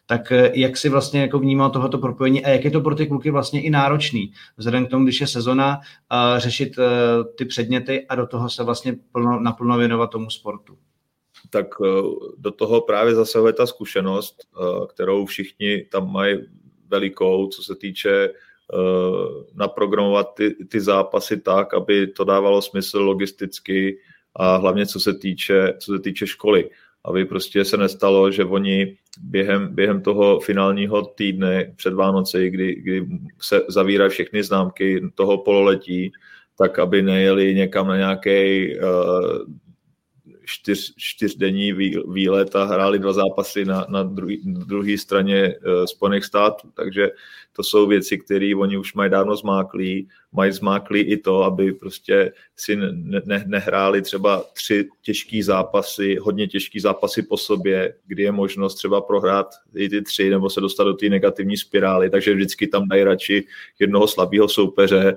[0.07, 3.07] Tak eh, jak si vlastně jako vnímal tohoto propojení a jak je to pro ty
[3.07, 6.85] kluky vlastně i náročný, vzhledem k tomu, když je sezona, uh, řešit uh,
[7.37, 10.79] ty předměty a do toho se vlastně plno, naplno věnovat tomu sportu?
[11.50, 11.66] Tak
[12.38, 14.37] do toho právě zasahuje ta zkušenost,
[14.88, 16.37] kterou všichni tam mají
[16.88, 18.29] velikou, co se týče
[19.55, 23.98] naprogramovat ty, ty zápasy tak, aby to dávalo smysl logisticky,
[24.37, 26.70] a hlavně co se týče, co se týče školy.
[27.05, 33.07] Aby prostě se nestalo, že oni během, během toho finálního týdne před Vánoci, kdy, kdy
[33.40, 36.12] se zavírají všechny známky toho pololetí,
[36.59, 38.85] tak aby nejeli někam na nějaký uh,
[40.47, 41.73] čtyř, čtyřdenní
[42.09, 44.03] výlet a hráli dva zápasy na, na
[44.45, 45.55] druhé straně
[45.85, 46.69] Spojených států.
[46.75, 47.11] Takže
[47.53, 50.09] to jsou věci, které oni už mají dávno zmáklí.
[50.33, 56.49] Mají zmáklí i to, aby prostě si ne, ne, nehráli třeba tři těžký zápasy, hodně
[56.49, 60.85] těžký zápasy po sobě, kdy je možnost třeba prohrát i ty tři nebo se dostat
[60.85, 62.11] do té negativní spirály.
[62.11, 63.45] Takže vždycky tam dají radši
[63.79, 65.17] jednoho slabého soupeře,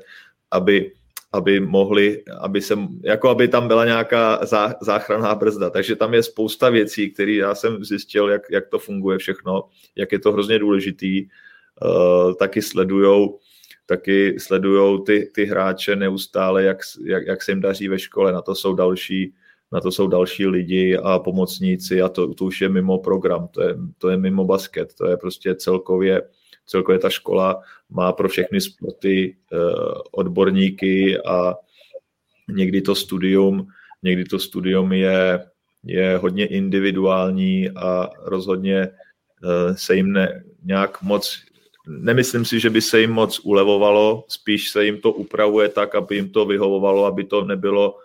[0.52, 0.92] aby
[1.32, 5.70] aby mohli, aby, se, jako aby tam byla nějaká zá, záchranná brzda.
[5.70, 9.64] Takže tam je spousta věcí, které já jsem zjistil, jak, jak to funguje všechno,
[9.96, 11.28] jak je to hrozně důležitý.
[11.82, 13.40] Uh, taky sledujou
[13.90, 18.34] taky sledujou ty, ty hráče neustále, jak, jak, jak se jim daří ve škole.
[18.34, 19.34] Na to jsou další,
[19.72, 23.62] na to jsou další lidi a pomocníci a to, to už je mimo program, to
[23.62, 26.22] je, to je mimo basket, to je prostě celkově
[26.70, 29.58] celkově ta škola má pro všechny sporty eh,
[30.12, 31.56] odborníky a
[32.50, 33.68] někdy to studium,
[34.04, 35.46] někdy to studium je,
[35.84, 41.42] je hodně individuální a rozhodně eh, se jim ne, nějak moc,
[41.88, 46.16] nemyslím si, že by se jim moc ulevovalo, spíš se jim to upravuje tak, aby
[46.16, 47.98] jim to vyhovovalo, aby to nebylo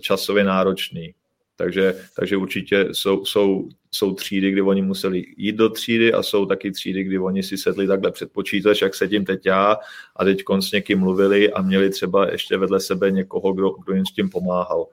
[0.00, 1.14] časově náročný.
[1.60, 6.46] Takže, takže určitě jsou, jsou, jsou třídy, kdy oni museli jít do třídy a jsou
[6.46, 9.76] taky třídy, kdy oni si sedli takhle před počítač, jak sedím teď já
[10.16, 14.06] a teď s někým mluvili a měli třeba ještě vedle sebe někoho, kdo, kdo jim
[14.06, 14.86] s tím pomáhal.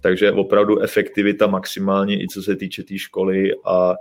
[0.00, 3.94] Takže opravdu efektivita maximální i co se týče té tý školy a uh,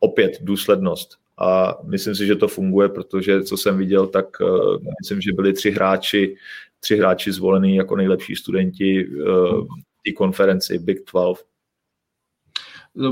[0.00, 1.18] opět důslednost.
[1.38, 5.52] A myslím si, že to funguje, protože co jsem viděl, tak uh, myslím, že byli
[5.52, 6.36] tři hráči,
[6.80, 9.66] tři hráči zvolení jako nejlepší studenti uh,
[10.04, 11.44] té konferenci Big 12.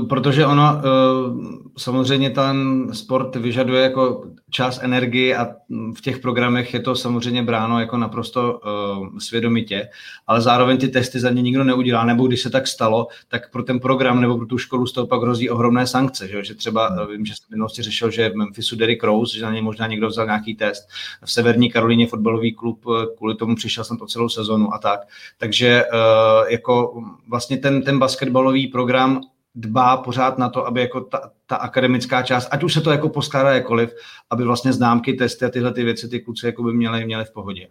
[0.09, 0.81] Protože ono, eh,
[1.77, 5.47] samozřejmě ten sport vyžaduje jako čas, energii a
[5.97, 9.89] v těch programech je to samozřejmě bráno jako naprosto uh, svědomitě,
[10.27, 13.63] ale zároveň ty testy za ně nikdo neudělá, nebo když se tak stalo, tak pro
[13.63, 16.87] ten program nebo pro tu školu z toho pak hrozí ohromné sankce, že, že třeba,
[16.87, 17.07] hmm.
[17.11, 19.87] vím, že jsem v minulosti řešil, že v Memphisu Derrick Rose, že na něj možná
[19.87, 20.87] někdo vzal nějaký test,
[21.25, 22.85] v Severní Karolíně fotbalový klub
[23.17, 24.99] kvůli tomu přišel jsem to celou sezonu a tak,
[25.37, 25.83] takže
[26.49, 29.21] jako vlastně ten, ten basketbalový program
[29.55, 33.09] dbá pořád na to, aby jako ta, ta akademická část, ať už se to jako
[33.09, 33.95] poskládá jakoliv,
[34.29, 37.31] aby vlastně známky, testy a tyhle ty věci ty kluci jako by měli, měli v
[37.31, 37.67] pohodě.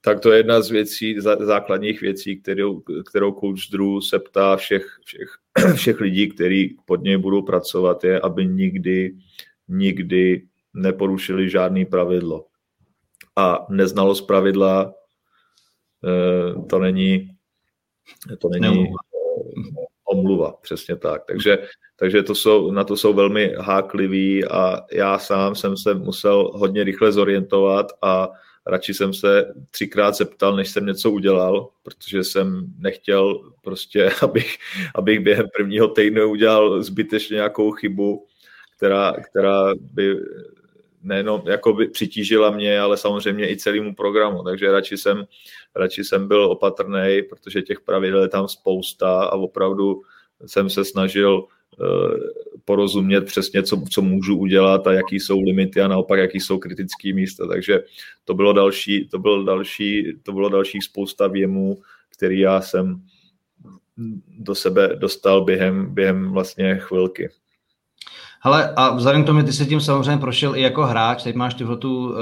[0.00, 4.98] Tak to je jedna z věcí, základních věcí, kterou, kterou coach Drew se ptá všech,
[5.04, 5.28] všech,
[5.74, 9.16] všech lidí, kteří pod něj budou pracovat, je, aby nikdy,
[9.68, 12.46] nikdy neporušili žádný pravidlo.
[13.36, 14.94] A neznalost pravidla
[16.04, 17.30] eh, to není,
[18.38, 18.86] to není
[20.24, 21.24] omluva, přesně tak.
[21.26, 21.58] Takže,
[21.96, 26.84] takže to jsou, na to jsou velmi hákliví a já sám jsem se musel hodně
[26.84, 28.28] rychle zorientovat a
[28.66, 34.56] radši jsem se třikrát zeptal, než jsem něco udělal, protože jsem nechtěl prostě, abych,
[34.94, 38.26] abych během prvního týdne udělal zbytečně nějakou chybu,
[38.76, 40.16] která, která by
[41.02, 45.24] nejenom jako by přitížila mě, ale samozřejmě i celému programu, takže radši jsem,
[45.76, 50.02] radši jsem byl opatrný, protože těch pravidel je tam spousta a opravdu
[50.46, 51.84] jsem se snažil eh,
[52.64, 57.12] porozumět přesně, co, co můžu udělat a jaký jsou limity a naopak, jaký jsou kritické
[57.12, 57.46] místa.
[57.46, 57.84] Takže
[58.24, 61.78] to bylo další, to bylo další, to bylo další spousta věmů,
[62.16, 63.02] který já jsem
[64.38, 67.28] do sebe dostal během, během vlastně chvilky.
[68.40, 71.54] Hele, a vzhledem k tomu, ty se tím samozřejmě prošel i jako hráč, teď máš
[71.54, 72.16] tyhle tu uh,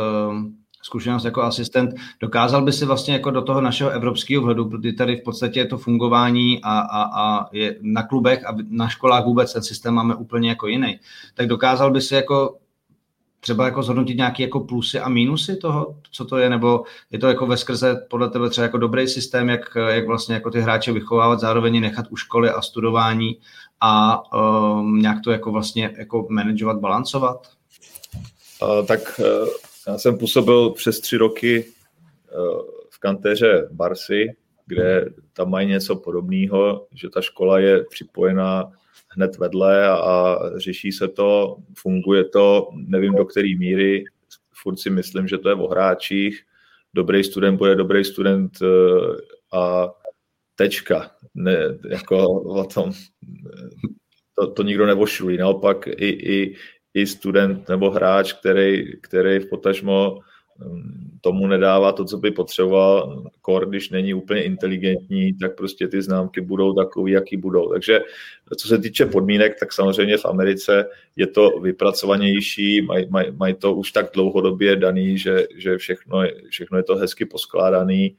[0.82, 5.16] zkušenost jako asistent, dokázal by si vlastně jako do toho našeho evropského vhledu, protože tady
[5.16, 9.52] v podstatě je to fungování a, a, a je na klubech a na školách vůbec
[9.52, 11.00] ten systém máme úplně jako jiný,
[11.34, 12.56] tak dokázal by si jako
[13.40, 17.28] třeba jako zhodnotit nějaké jako plusy a mínusy toho, co to je, nebo je to
[17.28, 20.92] jako ve skrze podle tebe třeba jako dobrý systém, jak, jak vlastně jako ty hráče
[20.92, 23.38] vychovávat, zároveň nechat u školy a studování
[23.80, 27.48] a um, nějak to jako vlastně jako manažovat, balancovat?
[28.62, 29.48] Uh, tak uh,
[29.86, 34.26] já jsem působil přes tři roky uh, v kantéře Barsy,
[34.66, 38.72] kde tam mají něco podobného, že ta škola je připojená
[39.08, 44.04] hned vedle a, a řeší se to, funguje to, nevím do které míry,
[44.62, 46.42] furt si myslím, že to je o hráčích,
[46.94, 48.52] dobrý student bude dobrý student
[49.52, 49.88] a
[50.54, 51.10] tečka.
[51.34, 51.58] Ne,
[51.90, 52.92] jako o tom
[54.34, 55.36] to, to nikdo nevošulí.
[55.36, 56.56] Naopak i, i,
[56.94, 60.18] i student nebo hráč, který, který v potažmo
[60.58, 66.02] mm, tomu nedává to, co by potřeboval, kor, když není úplně inteligentní, tak prostě ty
[66.02, 67.68] známky budou takový, jaký budou.
[67.72, 68.00] Takže
[68.56, 70.86] co se týče podmínek, tak samozřejmě v Americe
[71.16, 76.78] je to vypracovanější, mají maj, maj to už tak dlouhodobě daný, že, že všechno, všechno
[76.78, 78.16] je to hezky poskládaný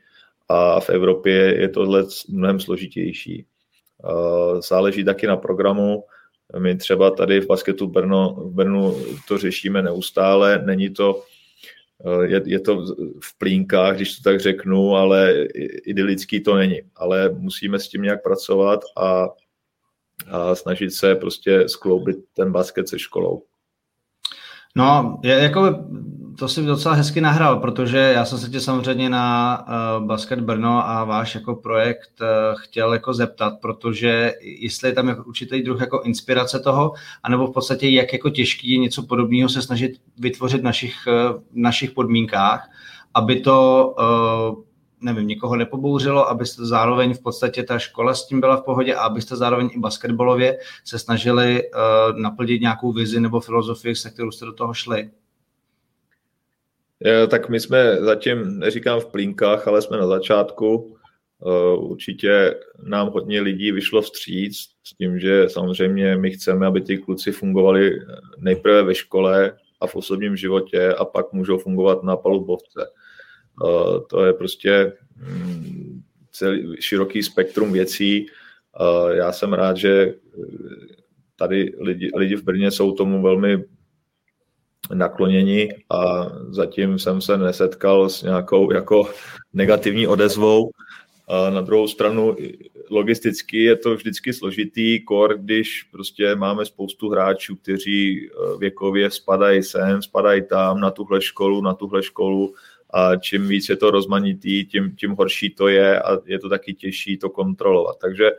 [0.50, 3.46] a v Evropě je tohle mnohem složitější.
[4.70, 6.04] Záleží taky na programu.
[6.60, 8.96] My třeba tady v basketu Brno, v Brnu
[9.28, 10.64] to řešíme neustále.
[10.66, 11.24] Není to,
[12.24, 12.86] je, je to
[13.22, 15.34] v plínkách, když to tak řeknu, ale
[15.86, 16.82] idylický to není.
[16.96, 19.28] Ale musíme s tím nějak pracovat a,
[20.28, 23.44] a snažit se prostě skloubit ten basket se školou.
[24.76, 25.86] No, je, jako
[26.38, 29.60] to si docela hezky nahrál, protože já jsem se tě samozřejmě na
[30.00, 32.28] uh, Basket Brno a váš jako projekt uh,
[32.60, 37.54] chtěl jako zeptat, protože jestli je tam jako určitý druh jako inspirace toho, anebo v
[37.54, 42.70] podstatě jak jako těžký je něco podobného se snažit vytvořit v našich, uh, našich podmínkách,
[43.14, 44.64] aby to uh,
[45.02, 49.02] nevím, nikoho nepobouřilo, abyste zároveň v podstatě ta škola s tím byla v pohodě a
[49.02, 54.46] abyste zároveň i basketbalově se snažili uh, naplnit nějakou vizi nebo filozofii, se kterou jste
[54.46, 55.10] do toho šli?
[57.04, 60.98] Je, tak my jsme zatím, neříkám v plínkách, ale jsme na začátku.
[61.40, 66.98] Uh, určitě nám hodně lidí vyšlo vstříc s tím, že samozřejmě my chceme, aby ty
[66.98, 68.00] kluci fungovali
[68.38, 72.88] nejprve ve škole a v osobním životě a pak můžou fungovat na palubovce.
[74.10, 76.02] To je prostě mm,
[76.32, 78.26] celý široký spektrum věcí.
[79.12, 80.14] Já jsem rád, že
[81.36, 83.64] tady lidi, lidi v Brně jsou tomu velmi
[84.94, 89.10] nakloněni a zatím jsem se nesetkal s nějakou jako
[89.54, 90.72] negativní odezvou.
[91.28, 92.36] A na druhou stranu
[92.90, 99.64] logisticky je to vždycky složitý, kor, když prostě máme spoustu hráčů, kteří e, věkově spadají
[99.64, 102.54] sem, spadají tam, na tuhle školu, na tuhle školu,
[102.94, 106.74] a čím víc je to rozmanitý, tím, tím horší to je a je to taky
[106.74, 107.96] těžší to kontrolovat.
[108.02, 108.32] Takže,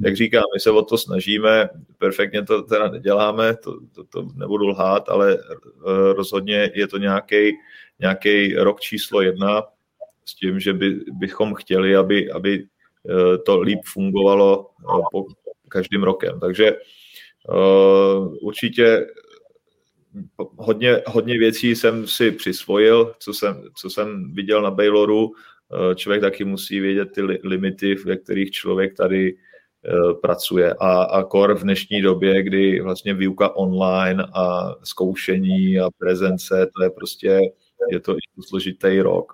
[0.00, 1.68] jak říkám, my se o to snažíme,
[1.98, 6.98] perfektně to teda neděláme, to, to, to nebudu lhát, ale eh, rozhodně je to
[7.98, 9.62] nějaký rok číslo jedna
[10.24, 15.24] s tím, že by, bychom chtěli, aby, aby eh, to líp fungovalo eh, po
[15.68, 16.40] každým rokem.
[16.40, 16.76] Takže
[18.42, 19.06] určitě
[20.38, 25.32] hodně, hodně věcí jsem si přisvojil, co jsem, co jsem viděl na Bayloru.
[25.94, 29.36] Člověk taky musí vědět ty limity, ve kterých člověk tady
[30.22, 30.74] pracuje.
[30.74, 36.82] A, a kor v dnešní době, kdy vlastně výuka online a zkoušení a prezence, to
[36.82, 37.40] je prostě,
[37.90, 38.16] je to
[38.48, 39.32] složitý rok.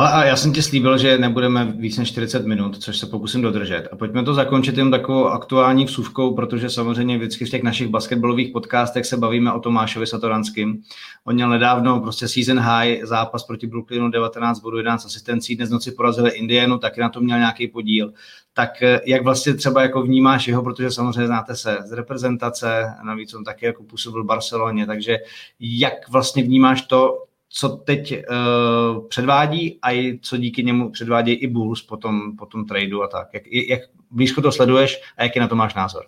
[0.00, 3.42] Ale a já jsem ti slíbil, že nebudeme víc než 40 minut, což se pokusím
[3.42, 3.88] dodržet.
[3.92, 8.52] A pojďme to zakončit jen takovou aktuální vsuvkou, protože samozřejmě vždycky v těch našich basketbalových
[8.52, 10.82] podcastech se bavíme o Tomášovi Satoranským.
[11.24, 15.92] On měl nedávno prostě season high zápas proti Brooklynu 19 bodů 11 asistencí, dnes noci
[15.92, 18.12] porazili Indianu, taky na to měl nějaký podíl.
[18.52, 23.34] Tak eh, jak vlastně třeba jako vnímáš jeho, protože samozřejmě znáte se z reprezentace, navíc
[23.34, 25.16] on taky jako působil v Barceloně, takže
[25.60, 27.18] jak vlastně vnímáš to,
[27.52, 32.46] co teď uh, předvádí a i co díky němu předvádí i Bulls po tom, po
[32.46, 33.34] tom tradu a tak.
[33.34, 33.80] Jak, jak
[34.10, 36.06] blízko to sleduješ a jaký na to máš názor?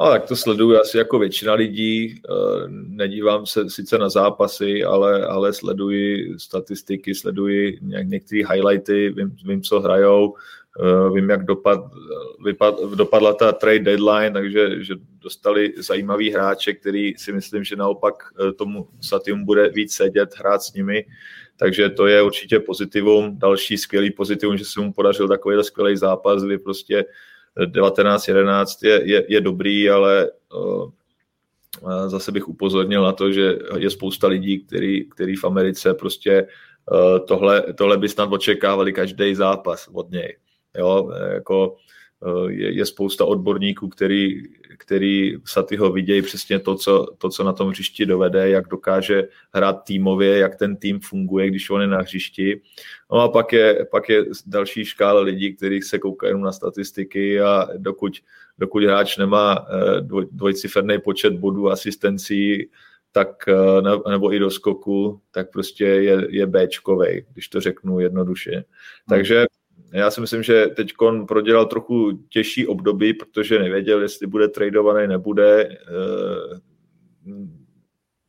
[0.00, 2.14] No, tak to sleduju asi jako většina lidí.
[2.14, 9.62] Eh, nedívám se sice na zápasy, ale, ale sleduji statistiky, sleduji některé highlighty, vím, vím,
[9.62, 10.34] co hrajou.
[10.80, 11.80] Eh, vím, jak dopad,
[12.44, 18.14] vypad, dopadla ta trade deadline, takže že dostali zajímavý hráče, který si myslím, že naopak
[18.14, 21.04] eh, tomu Satium bude víc sedět, hrát s nimi.
[21.56, 23.38] Takže to je určitě pozitivum.
[23.38, 27.04] Další skvělý pozitivum, že se mu podařil takový skvělý zápas, kdy prostě
[27.56, 30.90] 19-11 je, je, je dobrý, ale uh,
[32.06, 36.46] zase bych upozornil na to, že je spousta lidí, který, který v Americe prostě
[37.28, 40.36] tohle, tohle by snad očekávali každý zápas od něj.
[40.78, 41.76] Jo, jako
[42.26, 44.42] eh, je, je spousta odborníků, který,
[44.78, 49.72] který Satyho vidějí přesně to co, to, co na tom hřišti dovede, jak dokáže hrát
[49.72, 52.60] týmově, jak ten tým funguje, když on je na hřišti.
[53.12, 57.68] No a pak je, pak je další škála lidí, kteří se koukají na statistiky a
[57.76, 58.12] dokud,
[58.58, 62.68] dokud hráč nemá eh, dvoj, dvojciferný počet bodů asistencí,
[63.12, 68.50] tak, eh, nebo i do skoku, tak prostě je, je Bčkovej, když to řeknu jednoduše.
[68.52, 68.62] Hmm.
[69.08, 69.46] Takže
[69.98, 70.92] já si myslím, že teď
[71.28, 75.68] prodělal trochu těžší období, protože nevěděl, jestli bude tradovaný, nebude.
[75.68, 76.60] Eh,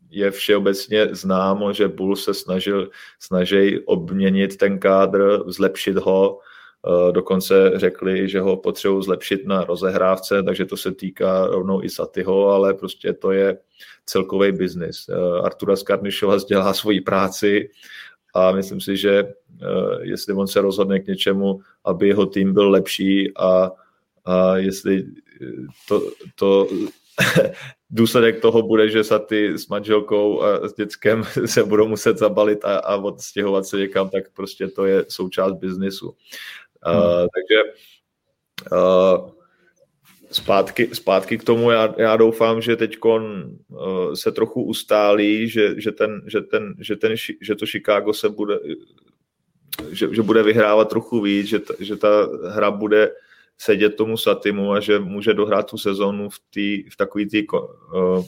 [0.10, 2.90] je všeobecně známo, že Bull se snažil,
[3.20, 10.44] snaží obměnit ten kádr, zlepšit ho, eh, dokonce řekli, že ho potřebují zlepšit na rozehrávce,
[10.44, 13.58] takže to se týká rovnou i Satyho, ale prostě to je
[14.06, 15.10] celkový biznis.
[15.10, 17.70] Eh, Artura Skarnišova dělá svoji práci
[18.34, 19.66] a myslím si, že eh,
[20.02, 23.72] jestli on se rozhodne k něčemu, aby jeho tým byl lepší a,
[24.26, 25.06] a jestli
[25.42, 25.46] eh,
[25.88, 26.02] to,
[26.36, 26.68] to
[27.90, 32.78] důsledek toho bude, že ty s manželkou a s dětskem se budou muset zabalit a,
[32.78, 36.16] a odstěhovat se někam, tak prostě to je součást biznisu.
[36.84, 36.98] Hmm.
[36.98, 37.62] Uh, takže
[38.72, 39.37] uh,
[40.32, 45.92] zpátky, zpátky k tomu, já, já doufám, že teď uh, se trochu ustálí, že, že,
[45.92, 48.60] ten, že, ten, že, ten, že to Chicago se bude,
[49.92, 53.12] že, že bude vyhrávat trochu víc, že, ta, že ta hra bude
[53.58, 58.26] sedět tomu Satimu a že může dohrát tu sezonu v, tý, v takový tý, uh,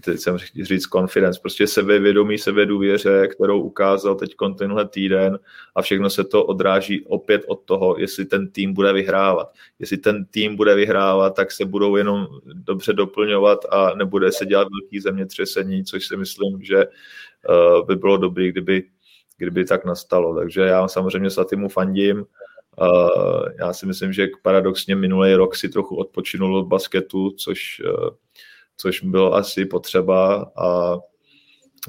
[0.00, 5.38] teď jsem říct confidence, prostě sebevědomí, sebedůvěře, kterou ukázal teď tenhle týden
[5.74, 9.52] a všechno se to odráží opět od toho, jestli ten tým bude vyhrávat.
[9.78, 14.68] Jestli ten tým bude vyhrávat, tak se budou jenom dobře doplňovat a nebude se dělat
[14.80, 18.84] velký zemětřesení, což si myslím, že uh, by bylo dobré, kdyby,
[19.38, 20.34] kdyby tak nastalo.
[20.34, 22.24] Takže já samozřejmě Satimu fandím,
[22.80, 28.08] Uh, já si myslím, že paradoxně minulý rok si trochu odpočinul od basketu, což uh,
[28.80, 30.98] což bylo asi potřeba a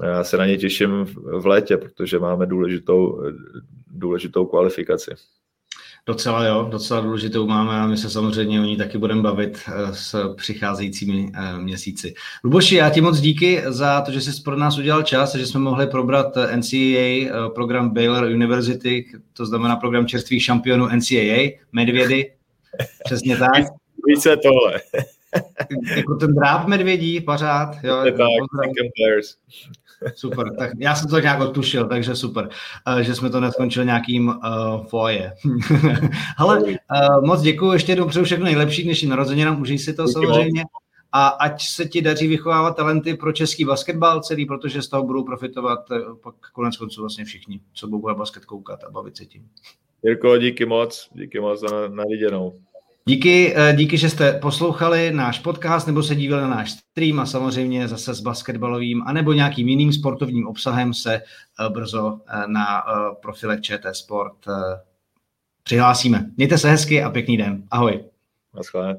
[0.04, 1.06] já se na ně těším
[1.40, 3.24] v létě, protože máme důležitou,
[3.88, 5.12] důležitou kvalifikaci.
[6.06, 9.94] Docela jo, docela důležitou máme a my se samozřejmě o ní taky budeme bavit eh,
[9.94, 12.14] s přicházejícími eh, měsíci.
[12.44, 15.46] Luboši, já ti moc díky za to, že jsi pro nás udělal čas a že
[15.46, 22.32] jsme mohli probrat eh, NCAA, program Baylor University, to znamená program čerstvých šampionů NCAA, Medvědy,
[23.06, 23.64] přesně tak.
[24.08, 24.82] Více tohle
[25.96, 27.76] jako ten dráp medvědí, pořád.
[27.84, 28.16] Jo, tak,
[28.98, 29.36] players.
[30.16, 32.50] Super, tak já jsem to nějak odtušil, takže super,
[32.88, 34.36] uh, že jsme to neskončili nějakým uh,
[34.88, 35.34] foje.
[36.38, 36.76] Ale uh,
[37.26, 40.64] moc děkuji, ještě jednou přeju všechno nejlepší dnešní narozeninám, užij si to Díky samozřejmě.
[41.12, 45.24] A ať se ti daří vychovávat talenty pro český basketbal celý, protože z toho budou
[45.24, 45.80] profitovat
[46.24, 49.50] pak konec konců vlastně všichni, co budou na basket koukat a bavit se tím.
[50.04, 52.54] Jirko, díky moc, díky moc za naviděnou.
[52.56, 52.69] Eh,
[53.74, 58.14] díky, že jste poslouchali náš podcast nebo se dívali na náš stream a samozřejmě zase
[58.14, 62.84] s basketbalovým anebo nějakým jiným sportovním obsahem se eh, brzo eh, na
[63.22, 64.36] profilech ČT Sport
[65.64, 66.26] přihlásíme.
[66.38, 67.64] Mějte se hezky a pěkný den.
[67.72, 68.04] Ahoj.
[68.56, 68.98] Naschle.